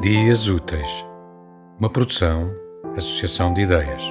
[0.00, 1.04] Dias Úteis,
[1.78, 2.50] uma produção,
[2.96, 4.02] associação de ideias.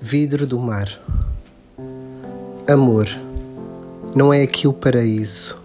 [0.00, 0.88] Vidro do mar.
[2.72, 3.08] Amor,
[4.14, 5.60] não é aqui o paraíso,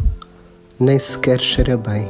[0.80, 2.08] nem sequer cheira bem.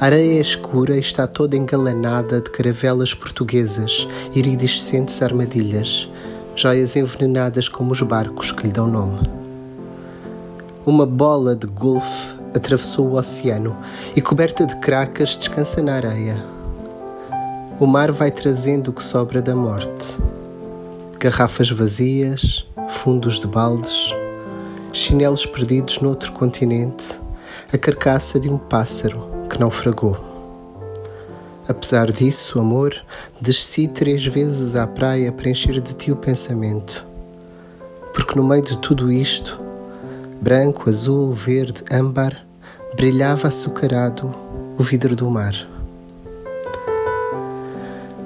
[0.00, 6.10] A areia é escura e está toda engalanada de caravelas portuguesas, iridescentes armadilhas,
[6.56, 9.43] joias envenenadas como os barcos que lhe dão nome.
[10.86, 13.74] Uma bola de golfe atravessou o oceano
[14.14, 16.44] e, coberta de cracas, descansa na areia.
[17.80, 20.14] O mar vai trazendo o que sobra da morte:
[21.18, 24.14] garrafas vazias, fundos de baldes,
[24.92, 27.18] chinelos perdidos noutro continente,
[27.72, 30.18] a carcaça de um pássaro que naufragou.
[31.66, 32.94] Apesar disso, amor,
[33.40, 37.06] desci três vezes à praia para encher de ti o pensamento.
[38.12, 39.63] Porque no meio de tudo isto,
[40.40, 42.44] branco, azul, verde, âmbar,
[42.94, 44.30] brilhava açucarado
[44.78, 45.54] o vidro do mar.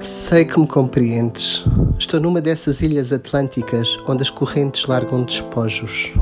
[0.01, 1.65] Sei que me compreendes.
[1.99, 6.13] Estou numa dessas ilhas atlânticas onde as correntes largam despojos,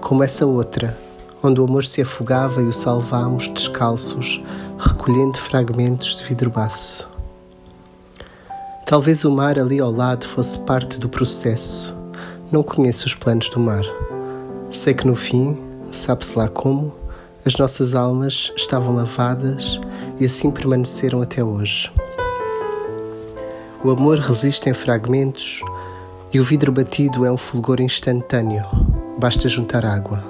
[0.00, 0.98] como essa outra,
[1.42, 4.42] onde o amor se afogava e o salvámos descalços,
[4.78, 7.08] recolhendo fragmentos de vidro baço.
[8.84, 11.96] Talvez o mar ali ao lado fosse parte do processo.
[12.50, 13.84] Não conheço os planos do mar.
[14.72, 15.58] Sei que no fim,
[15.92, 16.94] sabe-se lá como,
[17.44, 19.78] as nossas almas estavam lavadas
[20.18, 21.92] e assim permaneceram até hoje.
[23.84, 25.60] O amor resiste em fragmentos
[26.32, 28.64] e o vidro batido é um fulgor instantâneo,
[29.18, 30.24] basta juntar água.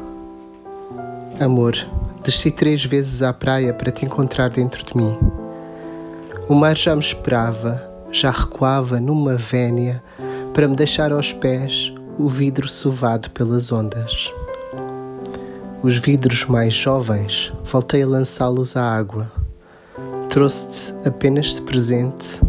[1.38, 1.76] Amor,
[2.24, 5.16] desci três vezes à praia para te encontrar dentro de mim.
[6.48, 10.02] O mar já me esperava, já recuava numa vénia
[10.52, 14.32] para me deixar aos pés o vidro sovado pelas ondas.
[15.82, 19.30] Os vidros mais jovens, voltei a lançá-los à água.
[20.28, 22.40] Trouxe-te apenas de presente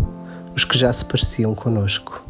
[0.55, 2.22] os que já se pareciam conosco.